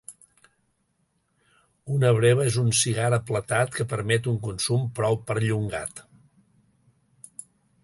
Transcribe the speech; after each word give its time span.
Una 1.95 2.11
breva 2.19 2.47
és 2.53 2.57
un 2.63 2.71
cigar 2.79 3.11
aplatat 3.19 3.77
que 3.77 3.87
permet 3.93 4.31
un 4.33 4.41
consum 4.49 4.89
prou 5.01 5.21
perllongat. 5.31 6.05